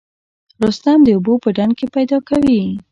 [0.63, 2.61] رستم د اوبو په ډنډ کې پیدا کوي.